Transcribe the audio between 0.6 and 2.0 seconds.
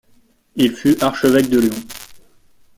fut archevêque de Lyon.